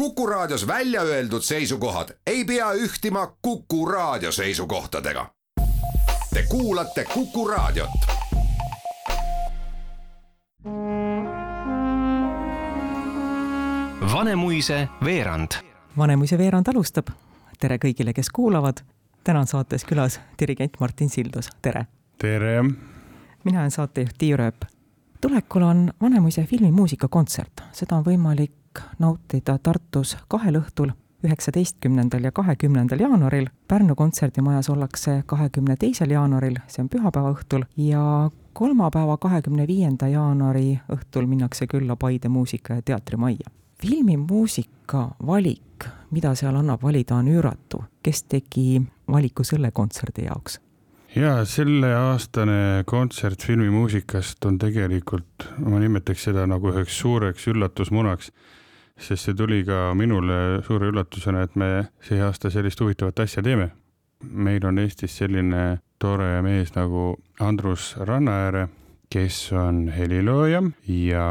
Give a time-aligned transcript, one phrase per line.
[0.00, 5.26] Kuku Raadios välja öeldud seisukohad ei pea ühtima Kuku Raadio seisukohtadega.
[6.34, 7.90] Te kuulate Kuku Raadiot.
[14.12, 15.50] Vanemuise veerand.
[15.98, 17.06] Vanemuise veerand alustab.
[17.60, 18.76] tere kõigile, kes kuulavad.
[19.24, 21.86] täna on saates külas dirigent Martin Sildus, tere.
[22.18, 22.64] tere.
[23.44, 24.64] mina olen saatejuht Tiiu Rööp.
[25.20, 28.59] tulekul on Vanemuise filmimuusikakontsert, seda on võimalik
[28.98, 30.92] nautida Tartus kahel õhtul,
[31.24, 33.48] üheksateistkümnendal ja kahekümnendal jaanuaril.
[33.68, 40.80] Pärnu kontserdimajas ollakse kahekümne teisel jaanuaril, see on pühapäeva õhtul, ja kolmapäeva, kahekümne viienda jaanuari
[40.92, 43.50] õhtul minnakse külla Paide Muusika- ja Teatrimajja.
[43.80, 47.84] filmimuusika valik, mida seal annab valida, on üüratu.
[48.02, 50.60] kes tegi valiku selle kontserdi jaoks?
[51.16, 58.30] Ja selleaastane kontsert filmimuusikast on tegelikult, ma nimetaks seda nagu üheks suureks üllatusmunaks,
[59.00, 61.70] sest see tuli ka minule suure üllatusena, et me
[62.06, 63.70] see aasta sellist huvitavat asja teeme.
[64.20, 68.68] meil on Eestis selline tore mees nagu Andrus Rannaääre,
[69.10, 71.28] kes on helilooja ja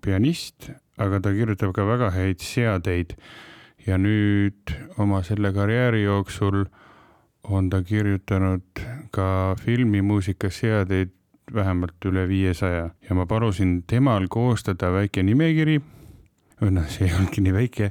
[0.00, 3.14] pianist, aga ta kirjutab ka väga häid seadeid.
[3.86, 6.64] ja nüüd oma selle karjääri jooksul
[7.44, 11.12] on ta kirjutanud ka filmimuusika seadeid
[11.54, 15.80] vähemalt üle viiesaja ja ma palusin temal koostada väike nimekiri,
[16.60, 17.90] noh, see ei olnudki nii väike,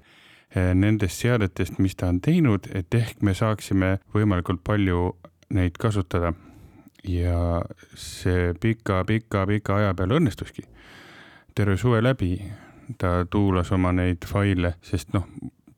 [0.74, 5.14] nendest seadetest, mis ta on teinud, et ehk me saaksime võimalikult palju
[5.54, 6.34] neid kasutada.
[7.04, 7.62] ja
[8.00, 10.64] see pika-pika-pika aja peale õnnestuski.
[11.56, 12.42] terve suve läbi
[12.98, 15.28] ta tuulas oma neid faile, sest noh,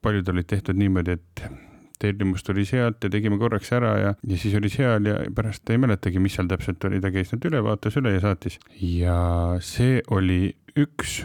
[0.01, 1.64] paljud olid tehtud niimoodi, et
[2.01, 5.81] tellimus tuli sealt ja tegime korraks ära ja, ja siis oli seal ja pärast ei
[5.81, 8.59] mäletagi, mis seal täpselt oli, ta käis need üle, vaatas üle ja saatis.
[8.81, 9.19] ja
[9.63, 11.21] see oli üks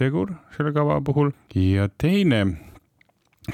[0.00, 2.44] tegur selle kava puhul ja teine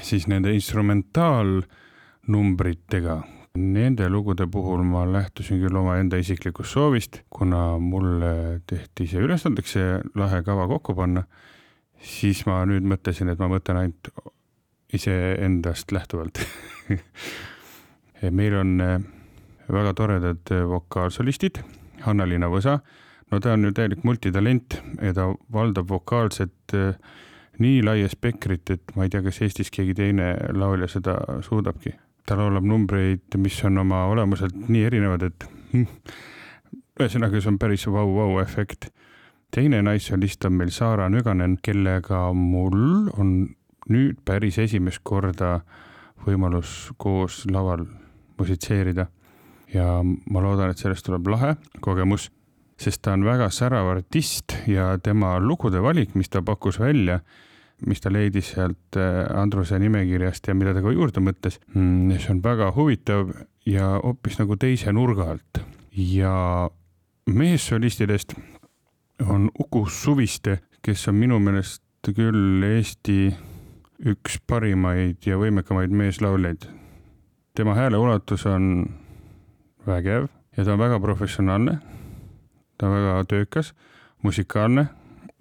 [0.01, 3.23] siis nende instrumentaalnumbritega.
[3.57, 9.95] Nende lugude puhul ma lähtusin küll omaenda isiklikust soovist, kuna mulle tehti see ülesandeks see
[10.19, 11.23] lahe kava kokku panna,
[11.97, 14.11] siis ma nüüd mõtlesin, et ma mõtlen ainult
[14.93, 16.39] iseendast lähtuvalt
[18.31, 18.99] meil on äh,
[19.71, 21.59] väga toredad äh, vokaalsolistid,
[22.05, 22.77] Hanna-Liina Võsa,
[23.31, 26.95] no ta on ju täielik multitalent ja ta valdab vokaalset äh,
[27.59, 31.95] nii laia spektrit, et ma ei tea, kas Eestis keegi teine laulja seda suudabki.
[32.27, 35.85] ta laulab numbreid, mis on oma olemuselt nii erinevad, et hm,
[36.99, 38.89] ühesõnaga, see on päris vau-vau efekt.
[39.51, 43.55] teine naissolist on meil Saara Nüganen, kellega mul on
[43.89, 45.61] nüüd päris esimest korda
[46.25, 47.85] võimalus koos laval
[48.37, 49.07] musitseerida.
[49.73, 52.29] ja ma loodan, et sellest tuleb lahe kogemus,
[52.79, 57.19] sest ta on väga särav artist ja tema lugude valik, mis ta pakkus välja,
[57.85, 62.31] mis ta leidis sealt äh, Andruse nimekirjast ja mida ta ka juurde mõtles, mm, see
[62.33, 63.33] on väga huvitav
[63.67, 65.63] ja hoopis nagu teise nurga alt.
[65.91, 66.69] ja
[67.27, 68.37] meessolistidest
[69.27, 71.83] on Uku Suviste, kes on minu meelest
[72.15, 73.33] küll Eesti
[74.05, 76.67] üks parimaid ja võimekamaid meeslauljaid.
[77.55, 78.85] tema hääle ulatus on
[79.87, 80.27] vägev
[80.57, 81.79] ja ta on väga professionaalne.
[82.77, 83.73] ta on väga töökas,
[84.21, 84.87] musikaalne,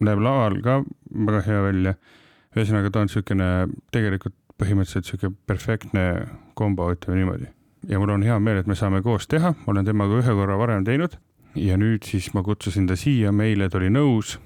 [0.00, 0.84] näeb laval ka
[1.26, 1.94] väga hea välja.
[2.56, 7.52] ühesõnaga, ta on niisugune tegelikult põhimõtteliselt niisugune perfektne kombo, ütleme niimoodi.
[7.88, 10.58] ja mul on hea meel, et me saame koos teha, ma olen temaga ühe korra
[10.58, 11.18] varem teinud
[11.56, 14.38] ja nüüd siis ma kutsusin ta siia, meile ta oli nõus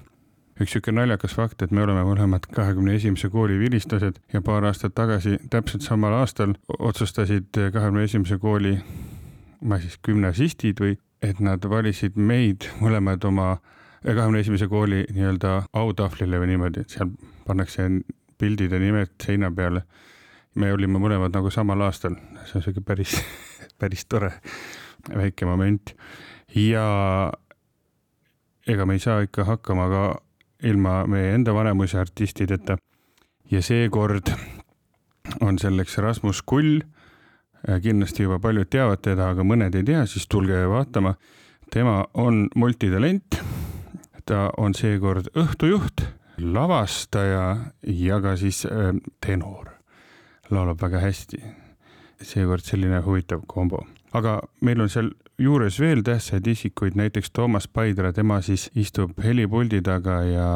[0.61, 4.93] üks sihuke naljakas fakt, et me oleme mõlemad kahekümne esimese kooli vilistlased ja paar aastat
[4.97, 8.75] tagasi, täpselt samal aastal otsustasid kahekümne esimese kooli,
[9.65, 13.55] ma siis gümnasistid või, et nad valisid meid mõlemad oma
[14.05, 17.13] kahekümne esimese kooli nii-öelda autahvlile või niimoodi, et seal
[17.47, 17.89] pannakse
[18.41, 19.85] pildid ja nimed seina peale.
[20.55, 23.13] me olime mõlemad nagu samal aastal, see on sihuke päris,
[23.79, 24.33] päris tore
[25.09, 25.93] väike moment
[26.55, 27.31] ja
[28.67, 30.03] ega me ei saa ikka hakkama ka
[30.63, 32.77] ilma meie enda Vanemuise artistideta.
[33.51, 34.31] ja seekord
[35.41, 36.81] on selleks Rasmus Kull.
[37.83, 41.15] kindlasti juba paljud teavad teda, aga mõned ei tea, siis tulge vaatama.
[41.73, 43.41] tema on multitalent.
[44.25, 46.05] ta on seekord õhtujuht,
[46.37, 49.69] lavastaja ja ka siis äh, tenor.
[50.49, 51.43] laulab väga hästi.
[52.21, 55.11] seekord selline huvitav kombo, aga meil on seal
[55.41, 60.49] juures veel tähtsaid isikuid, näiteks Toomas Paidra, tema siis istub helipuldi taga ja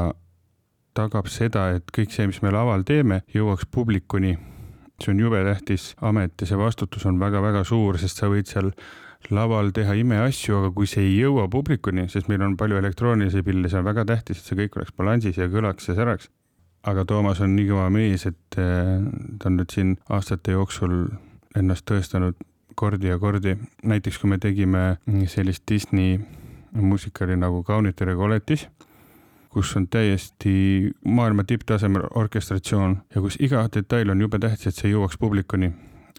[0.95, 4.37] tagab seda, et kõik see, mis me laval teeme, jõuaks publikuni.
[5.01, 8.71] see on jube tähtis amet ja see vastutus on väga-väga suur, sest sa võid seal
[9.29, 13.69] laval teha imeasju, aga kui see ei jõua publikuni, sest meil on palju elektroonilisi pille,
[13.69, 16.29] see on väga tähtis, et see kõik oleks balansis ja kõlaks ja säraks.
[16.85, 19.01] aga Toomas on nii kõva mees, et äh,
[19.39, 21.09] ta on nüüd siin aastate jooksul
[21.57, 22.37] ennast tõestanud
[22.75, 23.57] kordi ja kordi.
[23.83, 26.19] näiteks kui me tegime sellist Disney
[26.71, 28.67] muusikali nagu Kaunite Regoletis,
[29.49, 34.91] kus on täiesti maailma tipptasemel orkestratsioon ja kus iga detail on jube tähtis, et see
[34.91, 35.71] jõuaks publikuni,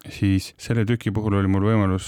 [0.09, 2.07] siis selle tüki puhul oli mul võimalus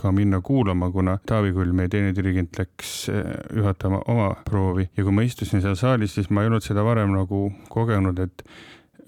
[0.00, 3.24] ka minna kuulama, kuna Taavi Kull, meie teine dirigent, läks eh,
[3.56, 7.12] juhatama oma proovi ja kui ma istusin seal saalis, siis ma ei olnud seda varem
[7.14, 8.44] nagu kogenud, et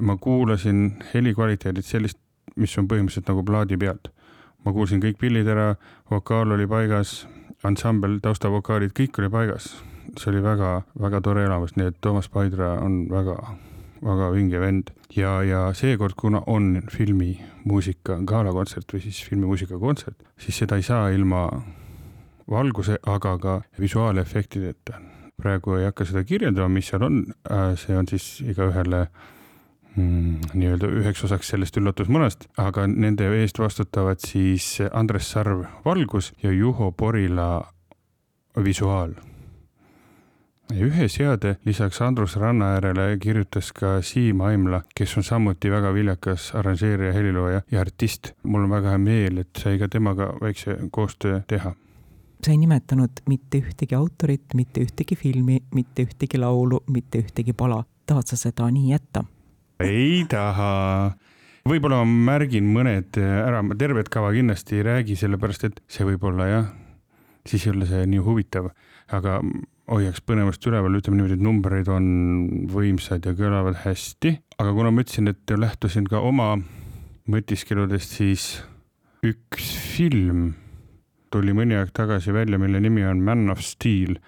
[0.05, 0.85] ma kuulasin
[1.15, 2.19] heli kvaliteedit sellist,
[2.57, 4.13] mis on põhimõtteliselt nagu plaadi pealt.
[4.65, 5.75] ma kuulsin kõik pillid ära,
[6.11, 7.27] vokaal oli paigas,
[7.67, 9.73] ansambel, taustavokaalid, kõik oli paigas.
[10.19, 13.37] see oli väga-väga tore elamus, nii et Toomas Paidra on väga,
[14.03, 20.59] väga vinge vend ja, ja seekord, kuna on filmimuusika galakontsert või siis filmimuusika kontsert, siis
[20.59, 21.47] seda ei saa ilma
[22.51, 25.01] valguse, aga ka visuaalefektideta.
[25.43, 29.09] praegu ei hakka seda kirjeldama, mis seal on, äh, see on siis igaühele
[29.97, 36.53] mm, nii-öelda üheks osaks sellest üllatusmõnast, aga nende eest vastutavad siis Andres Sarv valgus ja
[36.53, 37.63] Juho Porila
[38.65, 39.15] visuaal.
[40.73, 47.13] ühe seade lisaks Andrus Rannaäärele kirjutas ka Siim Aimla, kes on samuti väga viljakas arranžeerija,
[47.13, 48.33] helilooja ja artist.
[48.43, 51.75] mul on väga hea meel, et sai ka temaga väikse koostöö teha
[52.47, 57.85] sa ei nimetanud mitte ühtegi autorit, mitte ühtegi filmi, mitte ühtegi laulu, mitte ühtegi pala.
[58.07, 59.25] tahad sa seda nii jätta?
[59.87, 61.13] Ei taha.
[61.69, 66.25] võib-olla ma märgin mõned ära, ma tervet kava kindlasti ei räägi, sellepärast et see võib
[66.27, 66.73] olla jah,
[67.47, 68.73] siis ei ole see nii huvitav,
[69.15, 69.39] aga
[69.93, 72.07] hoiaks põnevust üleval, ütleme niimoodi, et numbrid on
[72.73, 76.55] võimsad ja kõlavad hästi, aga kuna ma ütlesin, et lähtusin ka oma
[77.31, 78.47] mõtiskeludest, siis
[79.23, 80.53] üks film
[81.33, 84.19] tuli mõni aeg tagasi välja, mille nimi on Man of Steel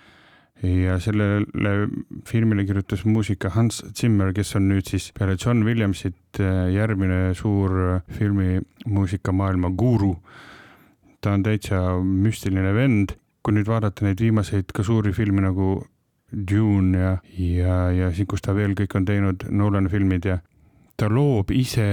[0.65, 1.89] ja sellele
[2.29, 8.01] filmile kirjutas muusika Hans Zimmer, kes on nüüd siis peale John Williamsit äh, järgmine suur
[8.19, 10.17] filmimuusikamaailma guru.
[11.21, 15.85] ta on täitsa müstiline vend, kui nüüd vaadata neid viimaseid ka suuri filme nagu
[16.35, 20.39] Dune ja, ja, ja siin, kus ta veel kõik on teinud, Nolan filmid ja
[20.97, 21.87] ta loob ise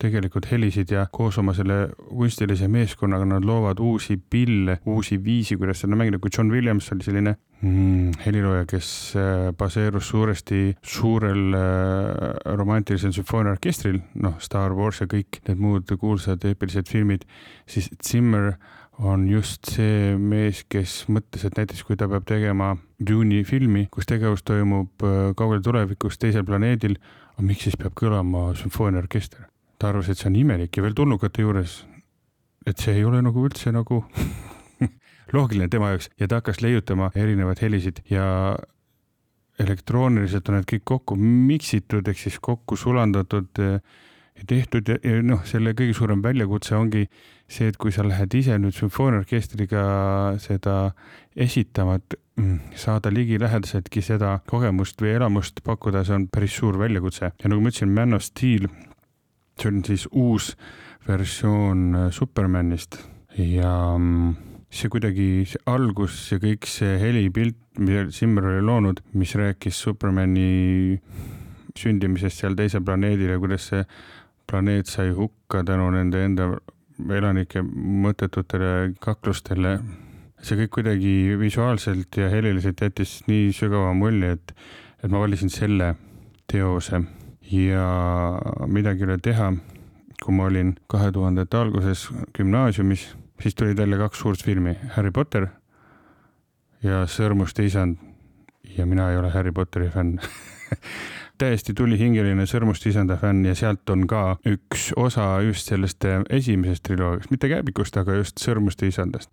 [0.00, 5.82] tegelikult helisid ja koos oma selle kunstilise meeskonnaga nad loovad uusi pille, uusi viisi, kuidas
[5.82, 12.56] seda mängida, kui John Williams oli selline mm, helilooja, kes äh, baseerus suuresti suurel äh,
[12.58, 17.26] romantilisel sümfooniaorkestril, noh, Star Wars ja kõik need muud kuulsad eepilised filmid,
[17.70, 18.54] siis Zimmer
[19.00, 24.08] on just see mees, kes mõtles, et näiteks kui ta peab tegema Dune'i filmi, kus
[24.10, 26.98] tegevus toimub äh, kaugel tulevikus teisel planeedil,
[27.40, 29.46] miks siis peab kõlama sümfooniaorkester?
[29.80, 31.78] ta arvas, et see on imelik ja veel tulnukate juures,
[32.68, 34.02] et see ei ole nagu üldse nagu
[35.36, 38.56] loogiline tema jaoks ja ta hakkas leiutama erinevaid helisid ja
[39.60, 45.42] elektrooniliselt on need kõik kokku miksitud ehk siis kokku sulandatud ja tehtud ja, ja noh,
[45.48, 47.04] selle kõige suurem väljakutse ongi
[47.50, 49.82] see, et kui sa lähed ise nüüd sümfooniaorkestriga
[50.40, 50.76] seda
[51.36, 57.32] esitama, et mm, saada ligilähedaseltki seda kogemust või elamust pakkuda, see on päris suur väljakutse.
[57.34, 58.70] Ja nagu ma ütlesin, Man of Steel
[59.60, 60.54] see on siis uus
[61.08, 63.00] versioon äh, Supermanist.
[63.36, 69.34] Ja mm, see kuidagi, see algus ja kõik see helipilt, mida Zimmer oli loonud, mis
[69.38, 71.00] rääkis Supermani
[71.78, 73.82] sündimisest seal teisel planeedil ja kuidas see
[74.50, 76.52] planeet sai hukka tänu nende enda
[77.16, 79.80] elanike mõttetutele kaklustele.
[80.40, 84.54] see kõik kuidagi visuaalselt ja heliliselt jättis nii sügava mulje, et,
[85.04, 85.94] et ma valisin selle
[86.48, 87.02] teose
[87.50, 87.86] ja
[88.66, 89.52] midagi ei ole teha.
[90.20, 93.06] kui ma olin kahe tuhandete alguses gümnaasiumis,
[93.42, 95.46] siis tulid välja kaks suurt filmi, Harry Potter
[96.82, 97.98] ja Sõrmuste isand.
[98.76, 100.18] ja mina ei ole Harry Potteri fänn
[101.40, 107.30] täiesti tulihingeline Sõrmuste isanda fänn ja sealt on ka üks osa just sellest esimesest triloogiast,
[107.30, 109.32] mitte Kääbikust, aga just Sõrmuste isandast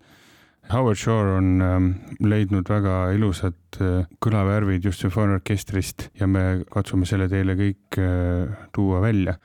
[0.72, 1.86] Howard Shore on ähm,
[2.20, 9.00] leidnud väga ilusad äh, kõlavärvid just sümfooniaorkestrist ja me katsume selle teile kõik äh, tuua
[9.00, 9.38] välja.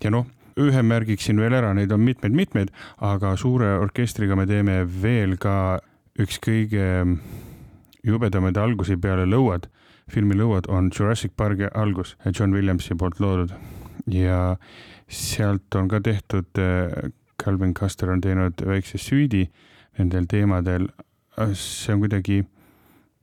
[0.00, 0.26] ja noh,
[0.60, 5.80] ühe märgiksin veel ära, neid on mitmeid-mitmeid, aga suure orkestriga me teeme veel ka
[6.20, 6.86] üks kõige
[8.06, 9.68] jubedamaid algusi peale lõuad.
[10.10, 13.52] filmi Lõuad on Jurassic Parki algus, John Williamsi poolt loodud
[14.10, 14.56] ja
[15.06, 16.46] sealt on ka tehtud,
[17.38, 19.48] Calvin Custer on teinud väikse süüdi
[19.98, 20.88] nendel teemadel.
[21.54, 22.44] see on kuidagi,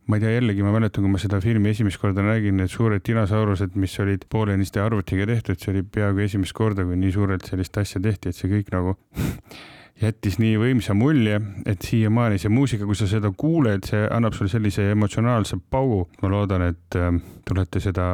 [0.08, 3.04] ma ei tea, jällegi ma mäletan, kui ma seda filmi esimest korda nägin, need suured
[3.08, 7.78] dinosaurused, mis olid poolenisti arvutiga tehtud, see oli peaaegu esimest korda, kui nii suurelt sellist
[7.82, 8.96] asja tehti, et see kõik nagu
[10.04, 14.52] jättis nii võimsa mulje, et siiamaani see muusika, kui sa seda kuuled, see annab sulle
[14.52, 16.06] sellise emotsionaalse paugu.
[16.22, 17.12] ma loodan, et äh,
[17.48, 18.08] tulete seda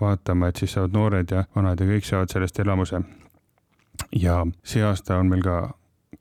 [0.00, 3.02] vaatama, et siis saavad noored ja vanad ja kõik saavad sellest elamuse.
[4.16, 5.60] ja see aasta on meil ka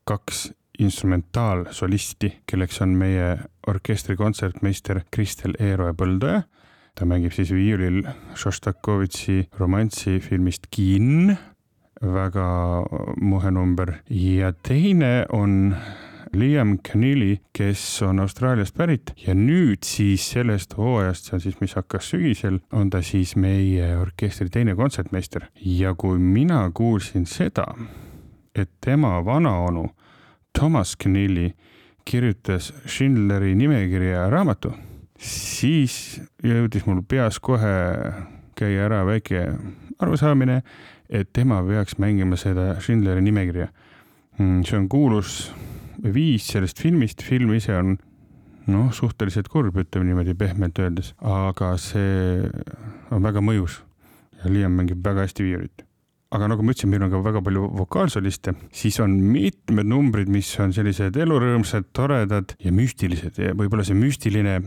[0.03, 6.41] kaks instrumentaalsolisti, kelleks on meie orkestri kontsertmeister Kristel Eeroja Põldoja.
[6.97, 8.01] ta mängib siis viiulil
[8.35, 11.35] Šostakovitši romanssi filmist Kinn,
[12.01, 12.47] väga
[13.21, 15.75] muhe number ja teine on
[16.33, 19.13] Liam Keneally, kes on Austraaliast pärit.
[19.27, 23.93] Ja nüüd siis sellest hooajast, see on siis, mis hakkas sügisel, on ta siis meie
[23.97, 27.65] orkestri teine kontsertmeister ja kui mina kuulsin seda,
[28.55, 29.87] et tema vanaonu
[30.57, 31.51] Thomas Keneally
[32.05, 34.71] kirjutas Schindleri nimekirja raamatu,
[35.21, 37.73] siis jõudis mul peas kohe
[38.57, 39.43] käia ära väike
[40.01, 40.63] arusaamine,
[41.13, 43.69] et tema peaks mängima seda Schindleri nimekirja.
[44.39, 45.51] Mm, see on kuulus
[46.01, 47.97] viis sellest filmist, film ise on
[48.65, 52.49] noh, suhteliselt kurb, ütleme niimoodi pehmelt öeldes, aga see
[53.13, 53.83] on väga mõjus
[54.41, 55.86] ja Liam mängib väga hästi viiulit
[56.33, 60.49] aga nagu ma ütlesin, meil on ka väga palju vokaalsoliste, siis on mitmed numbrid, mis
[60.63, 64.57] on sellised elurõõmsad, toredad ja müstilised ja võib-olla see müstiline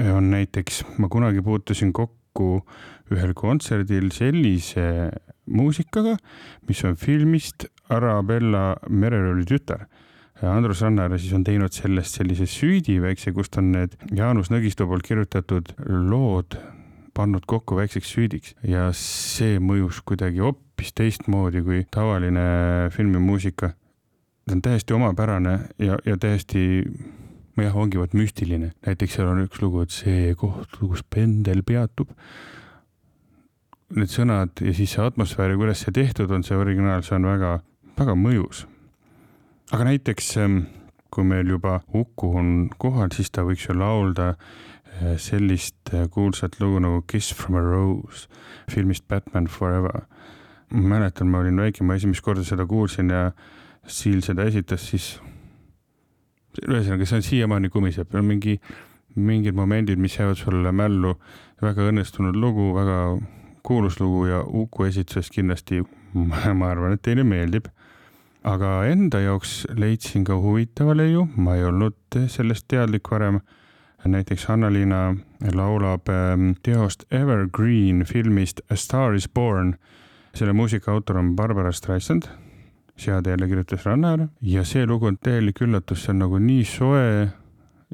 [0.00, 2.60] on näiteks, ma kunagi puutusin kokku
[3.10, 5.10] ühel kontserdil sellise
[5.50, 6.14] muusikaga,
[6.68, 9.88] mis on filmist Arabella Mererööli tütar.
[10.46, 15.04] Andrus Rannar siis on teinud sellest sellise süüdi väikse, kust on need Jaanus Nõgistu poolt
[15.04, 16.56] kirjutatud lood
[17.16, 20.40] pannud kokku väikseks süüdiks ja see mõjus kuidagi
[20.80, 23.68] hoopis teistmoodi kui tavaline filmimuusika.
[24.48, 26.82] see on täiesti omapärane ja, ja täiesti
[27.56, 32.08] jah, ongi vot müstiline, näiteks seal on üks lugu, et see koht, kus pendel peatub.
[33.94, 37.28] Need sõnad ja siis see atmosfäär ja kuidas see tehtud on, see originaal, see on
[37.28, 37.58] väga,
[38.00, 38.64] väga mõjus.
[39.72, 40.34] aga näiteks
[41.10, 44.34] kui meil juba Uku on kohal, siis ta võiks ju laulda
[45.00, 48.26] Eh, sellist eh, kuulsat lugu nagu Kiss from a Rose
[48.68, 50.04] filmist Batman Forever.
[50.70, 53.30] Ma mäletan, ma olin väike, ma esimest korda seda kuulsin ja
[53.90, 55.04] Siil seda esitas, siis
[56.66, 58.58] ühesõnaga, see on siiamaani kumiseb, on mingi,
[59.16, 61.14] mingid momendid, mis jäävad sulle mällu,
[61.62, 62.98] väga õnnestunud lugu, väga
[63.66, 65.80] kuulus lugu ja Uku esituses kindlasti,
[66.14, 67.70] ma arvan, et teile meeldib.
[68.44, 73.40] Aga enda jaoks leidsin ka huvitava leiu, ma ei olnud sellest teadlik varem
[74.04, 75.16] näiteks Hanna-Liina
[75.54, 79.74] laulab ähm, teost Evergreen filmist A Star is Born.
[80.34, 82.28] Selle muusika autor on Barbara Streisand,
[82.96, 87.30] seade jälle kirjutas Rannar ja see lugu on täielik üllatus, see on nagu nii soe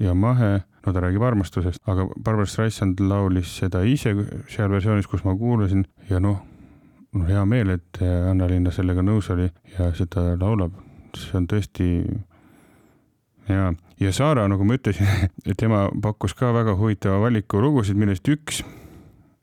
[0.01, 4.13] ja mahe, no ta räägib armastusest, aga Barbara Streisand laulis seda ise
[4.53, 5.87] seal versioonis, kus ma kuulasin.
[6.11, 6.43] Ja noh,
[7.15, 10.77] no hea meel, et Anna-Liina sellega nõus oli ja seda laulab,
[11.17, 11.91] see on tõesti
[13.49, 18.63] ja, ja Saara, nagu ma ütlesin, tema pakkus ka väga huvitava valiku lugusid, millest üks,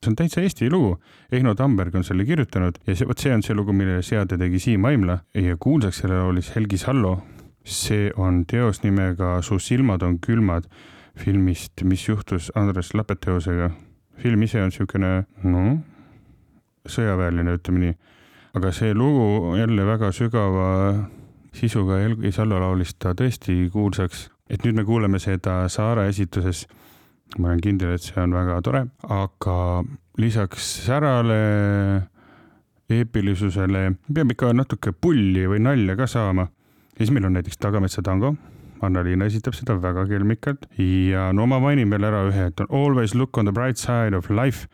[0.04, 0.98] see on täitsa Eesti lugu.
[1.32, 4.60] Ehno Tamberg on selle kirjutanud ja see, vot see on see lugu, millele seade tegi
[4.60, 7.22] Siim Aimla ja kuulsaks selle laulis Helgi Sallo.
[7.64, 10.66] see on teos nimega Su silmad on külmad
[11.18, 13.70] filmist, mis juhtus Andres Lapeteosega.
[14.18, 15.78] film ise on niisugune, noh,
[16.88, 17.94] sõjaväeline, ütleme nii.
[18.54, 20.70] aga see lugu jälle väga sügava
[21.54, 26.68] sisuga Helgi Sallo laulis ta tõesti kuulsaks, et nüüd me kuuleme seda Saare esituses.
[27.38, 29.58] Ma olen kindel, et see on väga tore, aga
[30.22, 31.40] lisaks särale,
[32.94, 36.50] eepilisusele peab ikka natuke pulli või nalja ka saama.
[36.94, 38.36] ja siis meil on näiteks Tagametsa tango
[38.84, 43.16] Anna-Liina esitab seda väga kelmikalt ja no ma mainin veel ära ühe, et on Always
[43.16, 44.68] look on the bright side of life,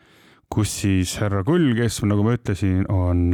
[0.50, 3.30] kus siis härra Kull, kes nagu ma ütlesin, on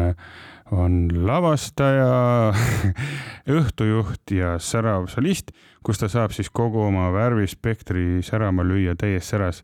[0.70, 2.52] on lavastaja,
[3.58, 5.52] õhtujuht ja särav solist,
[5.86, 9.62] kus ta saab siis kogu oma värvispektri särama lüüa täies säras.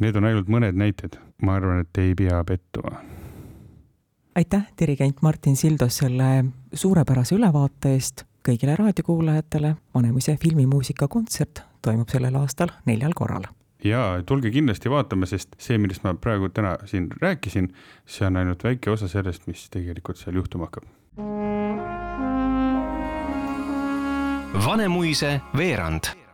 [0.00, 3.00] Need on ainult mõned näited, ma arvan, et ei pea pettuma.
[4.36, 9.76] aitäh, dirigent Martin Sildos selle suurepärase ülevaate eest kõigile raadiokuulajatele.
[9.94, 13.48] Vanemuise filmimuusika kontsert toimub sellel aastal neljal korral
[13.84, 17.70] ja tulge kindlasti vaatama, sest see, millest ma praegu täna siin rääkisin,
[18.06, 20.84] see on ainult väike osa sellest, mis tegelikult seal juhtuma hakkab.
[24.66, 26.25] Vanemuise veerand